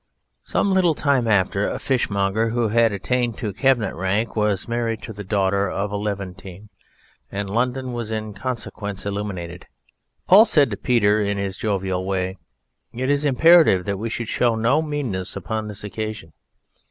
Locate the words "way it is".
12.03-13.23